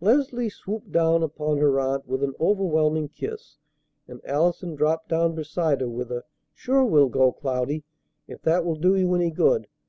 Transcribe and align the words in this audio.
Leslie 0.00 0.48
swooped 0.48 0.92
down 0.92 1.24
upon 1.24 1.58
her 1.58 1.80
aunt 1.80 2.06
with 2.06 2.22
an 2.22 2.32
overwhelming 2.38 3.08
kiss, 3.08 3.56
and 4.06 4.24
Allison 4.24 4.76
dropped 4.76 5.08
down 5.08 5.34
beside 5.34 5.80
her 5.80 5.88
with 5.88 6.12
a 6.12 6.22
"Sure, 6.52 6.84
we'll 6.84 7.08
go, 7.08 7.32
Cloudy, 7.32 7.82
if 8.28 8.40
that 8.42 8.64
will 8.64 8.76
do 8.76 8.94
you 8.94 9.12
any 9.16 9.32
good. 9.32 9.66